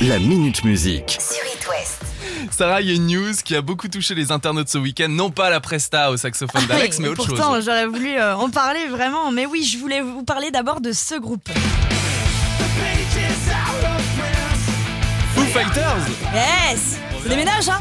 La 0.00 0.18
Minute 0.18 0.64
Musique. 0.64 1.18
sur 1.20 1.42
It 1.54 1.66
West. 1.68 2.02
Sarah, 2.50 2.80
il 2.80 2.88
y 2.88 2.90
a 2.90 2.94
une 2.94 3.06
news 3.06 3.32
qui 3.44 3.56
a 3.56 3.62
beaucoup 3.62 3.88
touché 3.88 4.14
les 4.14 4.30
internautes 4.30 4.68
ce 4.68 4.78
week-end. 4.78 5.08
Non 5.08 5.30
pas 5.30 5.50
la 5.50 5.60
presta 5.60 6.10
au 6.10 6.16
saxophone 6.16 6.66
d'Alex, 6.66 6.96
Oui, 6.98 7.02
mais 7.04 7.08
autre 7.10 7.26
pourtant, 7.26 7.54
chose. 7.54 7.64
j'aurais 7.64 7.86
voulu 7.86 8.14
euh, 8.18 8.36
en 8.36 8.50
parler 8.50 8.86
vraiment. 8.88 9.30
Mais 9.32 9.46
oui, 9.46 9.64
je 9.64 9.78
voulais 9.78 10.00
vous 10.00 10.22
parler 10.22 10.50
d'abord 10.50 10.80
de 10.80 10.92
ce 10.92 11.14
groupe. 11.18 11.48
Foo 15.34 15.42
Fighters 15.44 16.06
Yes 16.34 16.98
C'est 17.22 17.28
des 17.28 17.36
ménages, 17.36 17.68
hein? 17.68 17.78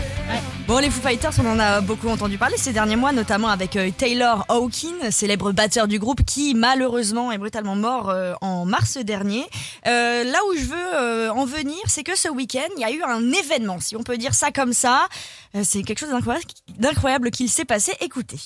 Bon, 0.68 0.80
les 0.80 0.90
Foo 0.90 1.00
Fighters, 1.00 1.34
on 1.40 1.46
en 1.46 1.60
a 1.60 1.80
beaucoup 1.80 2.10
entendu 2.10 2.40
parler 2.40 2.58
ces 2.58 2.74
derniers 2.74 2.96
mois, 2.96 3.12
notamment 3.12 3.50
avec 3.50 3.76
euh, 3.76 3.92
Taylor 3.96 4.46
Hawkins, 4.50 5.12
célèbre 5.12 5.52
batteur 5.52 5.88
du 5.88 6.00
groupe, 6.00 6.24
qui 6.26 6.56
malheureusement 6.56 7.32
est 7.32 7.38
brutalement 7.38 7.76
mort 7.76 8.10
euh, 8.10 8.34
en 8.42 8.66
mars 8.66 8.98
dernier. 8.98 9.46
Euh, 9.86 10.24
là 10.24 10.40
où 10.50 10.58
je 10.58 10.66
veux 10.66 11.30
en 11.30 11.46
venir, 11.46 11.78
c'est 11.86 12.02
que 12.02 12.18
ce 12.18 12.30
week-end, 12.30 12.68
il 12.78 12.82
y 12.82 12.84
a 12.84 12.92
eu 12.92 13.04
un 13.04 13.32
événement, 13.32 13.80
si 13.80 13.96
on 13.96 14.02
peut 14.02 14.18
dire 14.18 14.34
ça 14.34 14.50
comme 14.52 14.74
ça. 14.74 15.08
C'est 15.62 15.84
quelque 15.84 16.00
chose 16.00 16.10
d'incroyable, 16.10 16.46
d'incroyable 16.80 17.30
qu'il 17.30 17.48
s'est 17.48 17.66
passé. 17.66 17.94
Écoutez. 18.02 18.40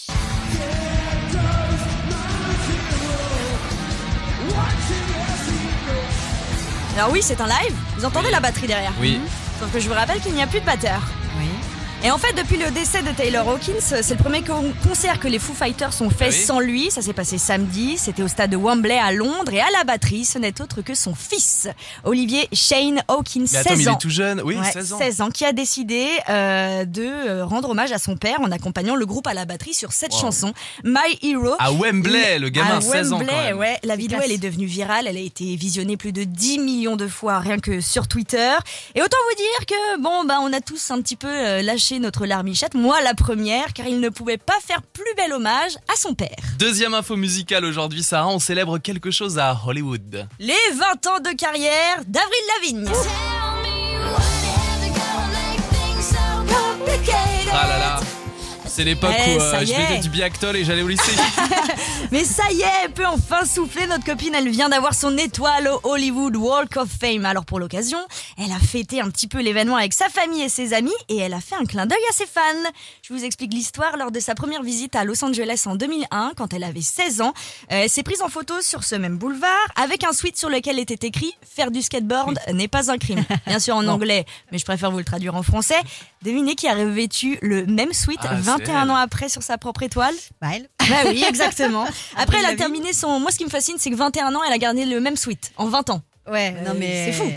Alors 6.97 7.11
oui, 7.13 7.21
c'est 7.23 7.39
un 7.39 7.47
live. 7.47 7.73
Vous 7.95 8.03
entendez 8.03 8.29
la 8.29 8.41
batterie 8.41 8.67
derrière 8.67 8.91
Oui. 8.99 9.21
Sauf 9.61 9.71
que 9.71 9.79
je 9.79 9.87
vous 9.87 9.95
rappelle 9.95 10.19
qu'il 10.19 10.33
n'y 10.33 10.41
a 10.41 10.47
plus 10.47 10.59
de 10.59 10.65
batteur. 10.65 11.01
Et 12.01 12.11
en 12.11 12.17
fait, 12.17 12.31
depuis 12.31 12.55
le 12.55 12.71
décès 12.71 13.01
de 13.03 13.09
Taylor 13.11 13.45
Hawkins, 13.49 13.73
c'est 13.81 14.09
le 14.11 14.15
premier 14.23 14.41
con- 14.41 14.71
concert 14.87 15.19
que 15.19 15.27
les 15.27 15.37
Foo 15.37 15.53
Fighters 15.53 16.01
ont 16.01 16.09
fait 16.09 16.27
Ah 16.27 16.29
oui 16.29 16.33
sans 16.45 16.59
lui. 16.61 16.89
Ça 16.91 17.01
s'est 17.01 17.11
passé 17.11 17.37
samedi. 17.37 17.97
C'était 17.97 18.23
au 18.23 18.29
stade 18.29 18.51
de 18.51 18.55
Wembley 18.55 18.97
à 18.97 19.11
Londres. 19.11 19.51
Et 19.51 19.59
à 19.59 19.67
la 19.77 19.83
batterie, 19.83 20.23
ce 20.23 20.39
n'est 20.39 20.61
autre 20.61 20.81
que 20.81 20.95
son 20.95 21.13
fils, 21.13 21.67
Olivier 22.05 22.47
Shane 22.53 23.03
Hawkins, 23.09 23.43
Mais 23.51 23.57
attends, 23.57 23.69
16 23.71 23.77
mais 23.79 23.83
il 23.83 23.89
ans. 23.89 23.93
est 23.95 24.01
tout 24.01 24.09
jeune. 24.09 24.41
Oui, 24.45 24.55
Ouais, 24.55 24.71
16 24.71 24.93
ans. 24.93 24.97
16 24.97 25.21
ans, 25.21 25.29
qui 25.29 25.43
a 25.43 25.51
décidé 25.51 26.07
euh, 26.29 26.85
de 26.85 27.03
euh, 27.03 27.45
rendre 27.45 27.69
hommage 27.69 27.91
à 27.91 27.97
son 27.99 28.15
père 28.15 28.39
en 28.39 28.49
accompagnant 28.49 28.95
le 28.95 29.05
groupe 29.05 29.27
à 29.27 29.33
la 29.33 29.43
batterie 29.43 29.73
sur 29.73 29.91
cette 29.91 30.13
Wow. 30.13 30.19
chanson, 30.21 30.53
My 30.85 31.19
Hero. 31.21 31.55
À 31.59 31.73
Wembley, 31.73 32.39
le 32.39 32.47
gamin, 32.47 32.77
À 32.77 32.81
16 32.81 33.11
ans 33.11 33.17
quand 33.19 33.25
Wembley, 33.25 33.43
même. 33.49 33.57
ouais. 33.57 33.77
La 33.83 33.97
vidéo, 33.97 34.19
elle 34.23 34.31
est 34.31 34.37
devenue 34.37 34.67
virale. 34.67 35.05
Elle 35.07 35.17
a 35.17 35.19
été 35.19 35.53
visionnée 35.57 35.97
plus 35.97 36.13
de 36.13 36.23
10 36.23 36.59
millions 36.59 36.95
de 36.95 37.09
fois 37.09 37.39
rien 37.39 37.59
que 37.59 37.81
sur 37.81 38.07
Twitter. 38.07 38.53
Et 38.95 39.01
autant 39.01 39.17
vous 39.29 39.35
dire 39.35 39.65
que, 39.67 39.99
bon, 40.01 40.23
bah, 40.23 40.37
on 40.41 40.53
a 40.53 40.61
tous 40.61 40.91
un 40.91 41.01
petit 41.01 41.17
peu 41.17 41.27
euh, 41.27 41.61
lâché 41.89 41.99
notre 41.99 42.25
larmichette. 42.25 42.73
Moi, 42.73 43.01
la 43.01 43.13
première, 43.13 43.73
car 43.73 43.87
il 43.87 43.99
ne 43.99 44.09
pouvait 44.09 44.37
pas 44.37 44.59
faire 44.65 44.81
plus 44.81 45.13
bel 45.17 45.33
hommage 45.33 45.75
à 45.91 45.95
son 45.97 46.13
père. 46.13 46.29
Deuxième 46.57 46.93
info 46.93 47.15
musicale 47.15 47.65
aujourd'hui, 47.65 48.03
Sarah, 48.03 48.29
on 48.29 48.39
célèbre 48.39 48.77
quelque 48.77 49.11
chose 49.11 49.39
à 49.39 49.59
Hollywood. 49.65 50.27
Les 50.39 50.53
20 50.73 51.07
ans 51.07 51.19
de 51.19 51.35
carrière 51.35 52.03
d'Avril 52.05 52.41
Lavigne. 52.61 53.38
C'est 58.79 58.85
l'époque 58.85 59.11
Eh, 59.13 59.35
où 59.35 59.41
euh, 59.41 59.65
je 59.65 59.73
mettais 59.73 59.99
du 59.99 60.07
biactol 60.07 60.55
et 60.55 60.63
j'allais 60.63 60.83
au 60.83 60.87
lycée. 60.87 61.11
Mais 62.13 62.23
ça 62.23 62.43
y 62.49 62.61
est, 62.61 62.65
elle 62.85 62.91
peut 62.91 63.05
enfin 63.05 63.43
souffler. 63.45 63.85
Notre 63.87 64.05
copine, 64.05 64.33
elle 64.33 64.47
vient 64.47 64.69
d'avoir 64.69 64.93
son 64.93 65.17
étoile 65.17 65.67
au 65.67 65.81
Hollywood 65.83 66.37
Walk 66.37 66.77
of 66.77 66.87
Fame. 66.89 67.25
Alors 67.25 67.43
pour 67.43 67.59
l'occasion, 67.59 67.97
elle 68.37 68.53
a 68.53 68.59
fêté 68.59 69.01
un 69.01 69.09
petit 69.09 69.27
peu 69.27 69.41
l'événement 69.41 69.75
avec 69.75 69.91
sa 69.91 70.07
famille 70.07 70.43
et 70.43 70.47
ses 70.47 70.71
amis 70.73 70.93
et 71.09 71.17
elle 71.17 71.33
a 71.33 71.41
fait 71.41 71.55
un 71.55 71.65
clin 71.65 71.87
d'œil 71.87 71.99
à 72.09 72.13
ses 72.13 72.25
fans. 72.25 72.41
Je 73.05 73.13
vous 73.13 73.25
explique 73.25 73.53
l'histoire 73.53 73.97
lors 73.97 74.11
de 74.11 74.19
sa 74.21 74.33
première 74.33 74.63
visite 74.63 74.95
à 74.95 75.03
Los 75.03 75.25
Angeles 75.25 75.63
en 75.65 75.75
2001, 75.75 76.31
quand 76.37 76.53
elle 76.53 76.63
avait 76.63 76.79
16 76.79 77.19
ans. 77.19 77.33
Euh, 77.73 77.81
elle 77.83 77.89
s'est 77.89 78.03
prise 78.03 78.21
en 78.21 78.29
photo 78.29 78.61
sur 78.61 78.85
ce 78.85 78.95
même 78.95 79.17
boulevard 79.17 79.49
avec 79.75 80.05
un 80.05 80.13
sweat 80.13 80.37
sur 80.37 80.49
lequel 80.49 80.79
était 80.79 81.05
écrit 81.05 81.33
"Faire 81.53 81.69
du 81.71 81.81
skateboard 81.81 82.39
n'est 82.53 82.69
pas 82.69 82.89
un 82.89 82.97
crime". 82.97 83.25
Bien 83.45 83.59
sûr 83.59 83.75
en 83.75 83.85
anglais, 83.87 84.25
mais 84.53 84.57
je 84.57 84.63
préfère 84.63 84.89
vous 84.89 84.99
le 84.99 85.03
traduire 85.03 85.35
en 85.35 85.43
français. 85.43 85.81
Devinez 86.23 86.55
qui 86.55 86.67
a 86.67 86.73
revêtu 86.73 87.37
le 87.41 87.65
même 87.65 87.93
sweat 87.93 88.19
Ah, 88.23 88.31
c'est 88.35 88.41
21 88.41 88.83
elle. 88.83 88.89
ans 88.91 88.95
après 88.95 89.29
sur 89.29 89.41
sa 89.41 89.57
propre 89.57 89.83
étoile 89.83 90.13
Bah, 90.41 90.49
elle. 90.53 90.67
bah 90.89 90.95
oui, 91.09 91.23
exactement. 91.29 91.85
Après, 92.17 92.37
elle 92.39 92.45
a 92.45 92.49
Lavigne. 92.49 92.57
terminé 92.57 92.93
son. 92.93 93.19
Moi, 93.19 93.31
ce 93.31 93.37
qui 93.37 93.45
me 93.45 93.49
fascine, 93.49 93.75
c'est 93.79 93.89
que 93.89 93.95
21 93.95 94.35
ans, 94.35 94.41
elle 94.45 94.53
a 94.53 94.57
gardé 94.57 94.85
le 94.85 94.99
même 94.99 95.15
sweat 95.15 95.51
en 95.57 95.67
20 95.67 95.89
ans. 95.91 96.01
Ouais, 96.29 96.51
non 96.51 96.71
Euh, 96.71 96.75
mais 96.77 97.05
c'est 97.05 97.13
fou. 97.13 97.31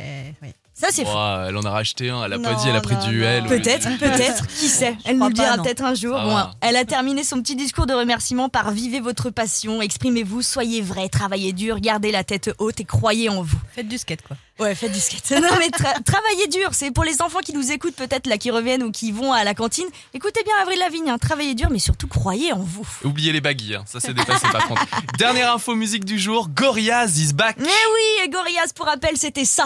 Ça, 0.82 0.88
c'est 0.90 1.04
fou. 1.04 1.10
Elle 1.46 1.56
en 1.56 1.62
a 1.62 1.70
racheté 1.70 2.10
un, 2.10 2.24
elle 2.24 2.32
a 2.32 2.38
pas 2.40 2.52
Non, 2.54 2.60
dit, 2.60 2.68
elle 2.68 2.74
a 2.74 2.80
pris 2.80 2.96
non, 2.96 3.06
du 3.06 3.20
non. 3.20 3.26
L. 3.28 3.44
Peut-être, 3.46 3.88
peut-être, 3.98 4.46
qui 4.48 4.68
sait 4.68 4.96
Elle 5.04 5.12
nous 5.12 5.18
crois 5.18 5.28
le 5.28 5.34
pas, 5.36 5.42
dira 5.44 5.56
non. 5.56 5.62
peut-être 5.62 5.84
un 5.84 5.94
jour. 5.94 6.18
Bon, 6.20 6.34
va. 6.34 6.50
elle 6.60 6.74
a 6.74 6.84
terminé 6.84 7.22
son 7.22 7.40
petit 7.40 7.54
discours 7.54 7.86
de 7.86 7.94
remerciement 7.94 8.48
par 8.48 8.72
vivez 8.72 8.98
votre 8.98 9.30
passion, 9.30 9.80
exprimez-vous, 9.80 10.42
soyez 10.42 10.80
vrai, 10.82 11.08
travaillez 11.08 11.52
dur, 11.52 11.78
gardez 11.78 12.10
la 12.10 12.24
tête 12.24 12.50
haute 12.58 12.80
et 12.80 12.84
croyez 12.84 13.28
en 13.28 13.42
vous. 13.42 13.58
Faites 13.74 13.86
du 13.86 13.96
skate 13.96 14.22
quoi. 14.22 14.36
Ouais, 14.58 14.74
faites 14.74 14.92
du 14.92 14.98
skate. 15.00 15.30
Non 15.40 15.48
mais 15.58 15.68
tra- 15.68 16.02
travaillez 16.02 16.48
dur, 16.48 16.70
c'est 16.72 16.90
pour 16.90 17.04
les 17.04 17.22
enfants 17.22 17.40
qui 17.44 17.52
nous 17.54 17.70
écoutent 17.70 17.94
peut-être 17.96 18.26
là 18.26 18.36
qui 18.36 18.50
reviennent 18.50 18.82
ou 18.82 18.90
qui 18.90 19.12
vont 19.12 19.32
à 19.32 19.44
la 19.44 19.54
cantine. 19.54 19.86
Écoutez 20.14 20.42
bien 20.44 20.54
Avril 20.62 20.78
Lavigne, 20.80 21.10
hein, 21.10 21.18
travaillez 21.18 21.54
dur 21.54 21.68
mais 21.70 21.78
surtout 21.78 22.08
croyez 22.08 22.52
en 22.52 22.58
vous. 22.58 22.86
Oubliez 23.04 23.32
les 23.32 23.40
baguilles, 23.40 23.76
hein, 23.76 23.84
ça 23.86 24.00
s'est 24.00 24.14
dépassé 24.14 24.46
par 24.50 24.66
contre. 24.66 24.84
Dernière 25.18 25.54
info 25.54 25.74
musique 25.76 26.04
du 26.04 26.18
jour, 26.18 26.48
Gorillaz 26.48 27.18
is 27.18 27.32
back. 27.32 27.56
Mais 27.58 27.66
oui, 27.66 28.24
et 28.24 28.28
Gorillaz 28.28 28.72
pour 28.74 28.86
rappel, 28.86 29.16
c'était 29.16 29.44
ça. 29.44 29.64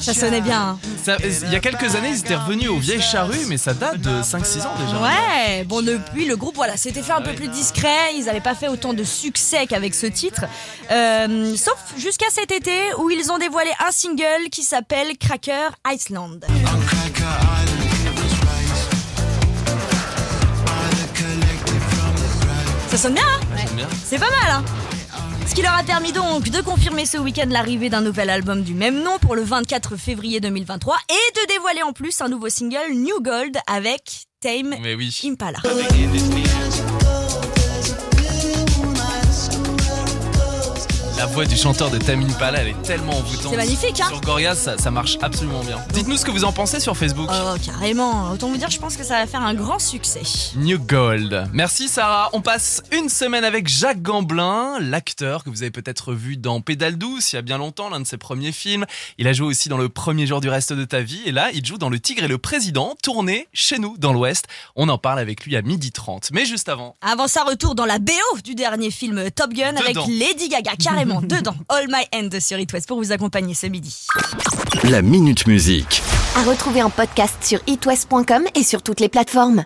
Ça 0.00 0.14
sonnait 0.14 0.40
bien. 0.40 0.78
hein. 1.06 1.16
Il 1.44 1.52
y 1.52 1.56
a 1.56 1.60
quelques 1.60 1.94
années, 1.96 2.10
ils 2.10 2.18
étaient 2.20 2.34
revenus 2.36 2.68
aux 2.68 2.78
vieilles 2.78 3.02
charrues, 3.02 3.44
mais 3.48 3.56
ça 3.58 3.74
date 3.74 4.00
de 4.00 4.22
5-6 4.22 4.66
ans 4.66 4.74
déjà. 4.78 5.00
Ouais, 5.02 5.64
bon 5.64 5.82
depuis 5.84 6.24
le 6.26 6.36
groupe 6.36 6.54
voilà 6.56 6.76
s'était 6.76 7.02
fait 7.02 7.12
un 7.12 7.20
peu 7.22 7.34
plus 7.34 7.48
discret, 7.48 8.14
ils 8.16 8.24
n'avaient 8.24 8.40
pas 8.40 8.54
fait 8.54 8.68
autant 8.68 8.92
de 8.94 9.04
succès 9.04 9.66
qu'avec 9.66 9.94
ce 9.94 10.06
titre, 10.06 10.44
Euh, 10.90 11.54
sauf 11.56 11.76
jusqu'à 11.98 12.30
cet 12.30 12.50
été 12.50 12.72
où 12.98 13.10
ils 13.10 13.30
ont 13.30 13.38
dévoilé 13.38 13.70
un 13.86 13.90
single 13.90 14.48
qui 14.50 14.62
s'appelle 14.62 15.16
Cracker 15.18 15.68
Iceland. 15.86 16.38
Ça 22.88 22.96
sonne 22.96 23.14
bien, 23.14 23.22
hein? 23.24 23.86
C'est 24.04 24.18
pas 24.18 24.30
mal, 24.30 24.50
hein? 24.50 24.64
Qui 25.58 25.64
leur 25.64 25.74
a 25.74 25.82
permis 25.82 26.12
donc 26.12 26.50
de 26.50 26.60
confirmer 26.60 27.04
ce 27.04 27.18
week-end 27.18 27.48
l'arrivée 27.48 27.90
d'un 27.90 28.00
nouvel 28.00 28.30
album 28.30 28.62
du 28.62 28.74
même 28.74 29.02
nom 29.02 29.18
pour 29.18 29.34
le 29.34 29.42
24 29.42 29.96
février 29.96 30.38
2023 30.38 30.96
et 31.08 31.12
de 31.34 31.52
dévoiler 31.52 31.82
en 31.82 31.92
plus 31.92 32.20
un 32.20 32.28
nouveau 32.28 32.48
single 32.48 32.92
New 32.94 33.20
Gold 33.20 33.58
avec 33.66 34.26
Tame 34.40 34.76
oui. 34.80 35.20
Impala. 35.24 35.58
La 41.18 41.26
voix 41.26 41.44
du 41.46 41.56
chanteur 41.56 41.90
de 41.90 41.98
Tamine 41.98 42.32
Pala, 42.34 42.60
elle 42.60 42.68
est 42.68 42.82
tellement 42.82 43.12
envoûtante. 43.12 43.50
C'est 43.50 43.56
magnifique, 43.56 44.00
hein 44.00 44.06
Sur 44.08 44.20
Gorillaz, 44.20 44.54
ça, 44.54 44.78
ça 44.78 44.92
marche 44.92 45.18
absolument 45.20 45.64
bien. 45.64 45.76
Dites-nous 45.92 46.16
ce 46.16 46.24
que 46.24 46.30
vous 46.30 46.44
en 46.44 46.52
pensez 46.52 46.78
sur 46.78 46.96
Facebook. 46.96 47.28
Oh, 47.28 47.54
carrément. 47.64 48.30
Autant 48.30 48.48
vous 48.48 48.56
dire, 48.56 48.70
je 48.70 48.78
pense 48.78 48.96
que 48.96 49.02
ça 49.02 49.14
va 49.14 49.26
faire 49.26 49.42
un 49.42 49.54
grand 49.54 49.80
succès. 49.80 50.22
New 50.54 50.78
Gold. 50.78 51.48
Merci 51.52 51.88
Sarah. 51.88 52.30
On 52.34 52.40
passe 52.40 52.82
une 52.92 53.08
semaine 53.08 53.42
avec 53.42 53.66
Jacques 53.66 54.00
Gamblin, 54.00 54.78
l'acteur 54.80 55.42
que 55.42 55.50
vous 55.50 55.62
avez 55.62 55.72
peut-être 55.72 56.12
vu 56.12 56.36
dans 56.36 56.60
Pédale 56.60 56.96
douce 56.96 57.32
il 57.32 57.36
y 57.36 57.38
a 57.40 57.42
bien 57.42 57.58
longtemps, 57.58 57.90
l'un 57.90 57.98
de 57.98 58.06
ses 58.06 58.16
premiers 58.16 58.52
films. 58.52 58.86
Il 59.18 59.26
a 59.26 59.32
joué 59.32 59.48
aussi 59.48 59.68
dans 59.68 59.78
Le 59.78 59.88
premier 59.88 60.24
jour 60.24 60.40
du 60.40 60.48
reste 60.48 60.72
de 60.72 60.84
ta 60.84 61.00
vie 61.00 61.22
et 61.26 61.32
là, 61.32 61.48
il 61.52 61.66
joue 61.66 61.78
dans 61.78 61.90
Le 61.90 61.98
Tigre 61.98 62.22
et 62.22 62.28
le 62.28 62.38
Président, 62.38 62.94
tourné 63.02 63.48
chez 63.52 63.80
nous 63.80 63.96
dans 63.98 64.12
l'Ouest. 64.12 64.46
On 64.76 64.88
en 64.88 64.98
parle 64.98 65.18
avec 65.18 65.44
lui 65.44 65.56
à 65.56 65.62
12h30. 65.62 66.28
Mais 66.32 66.44
juste 66.44 66.68
avant, 66.68 66.94
Avant 67.00 67.26
ça, 67.26 67.42
retour 67.42 67.74
dans 67.74 67.86
la 67.86 67.98
BO 67.98 68.12
du 68.44 68.54
dernier 68.54 68.92
film 68.92 69.32
Top 69.32 69.52
Gun 69.52 69.74
avec. 69.74 69.96
Lady 70.06 70.48
Gaga, 70.48 70.72
carrément, 70.76 71.07
dedans. 71.22 71.54
All 71.68 71.86
My 71.88 72.04
End 72.14 72.28
sur 72.40 72.58
It 72.58 72.72
West 72.72 72.88
pour 72.88 72.98
vous 72.98 73.12
accompagner 73.12 73.54
ce 73.54 73.66
midi. 73.66 74.06
La 74.84 75.02
Minute 75.02 75.46
Musique. 75.46 76.02
À 76.36 76.42
retrouver 76.42 76.82
en 76.82 76.90
podcast 76.90 77.36
sur 77.42 77.60
itwest.com 77.66 78.44
et 78.54 78.62
sur 78.62 78.82
toutes 78.82 79.00
les 79.00 79.08
plateformes. 79.08 79.64